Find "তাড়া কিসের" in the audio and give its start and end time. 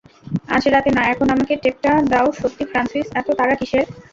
3.39-3.85